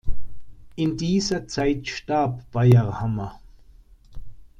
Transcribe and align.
In 0.77 0.97
dieser 0.97 1.47
Zeit 1.47 1.87
starb 1.87 2.49
Bayrhammer. 2.51 3.39